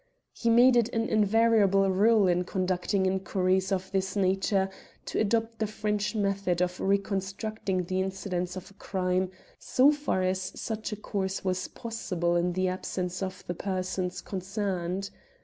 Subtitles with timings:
[0.33, 4.67] He made it an invariable rule in conducting inquiries of this nature
[5.05, 9.29] to adopt the French method of "reconstituting" the incidents of a crime,
[9.59, 15.11] so far as such a course was possible in the absence of the persons concerned.